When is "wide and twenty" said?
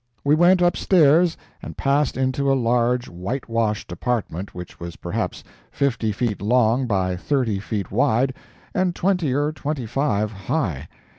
7.91-9.31